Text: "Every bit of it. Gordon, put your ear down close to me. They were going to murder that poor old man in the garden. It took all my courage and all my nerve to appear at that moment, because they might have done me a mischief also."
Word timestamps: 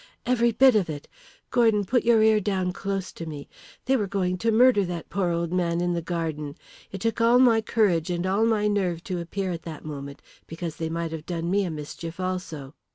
"Every 0.25 0.51
bit 0.51 0.73
of 0.75 0.89
it. 0.89 1.07
Gordon, 1.51 1.85
put 1.85 2.03
your 2.03 2.23
ear 2.23 2.39
down 2.39 2.73
close 2.73 3.11
to 3.11 3.27
me. 3.27 3.47
They 3.85 3.95
were 3.95 4.07
going 4.07 4.39
to 4.39 4.51
murder 4.51 4.83
that 4.85 5.11
poor 5.11 5.29
old 5.29 5.51
man 5.53 5.79
in 5.79 5.93
the 5.93 6.01
garden. 6.01 6.55
It 6.91 7.01
took 7.01 7.21
all 7.21 7.37
my 7.37 7.61
courage 7.61 8.09
and 8.09 8.25
all 8.25 8.43
my 8.43 8.67
nerve 8.67 9.03
to 9.03 9.19
appear 9.19 9.51
at 9.51 9.61
that 9.61 9.85
moment, 9.85 10.23
because 10.47 10.77
they 10.77 10.89
might 10.89 11.11
have 11.11 11.27
done 11.27 11.51
me 11.51 11.65
a 11.65 11.69
mischief 11.69 12.19
also." 12.19 12.73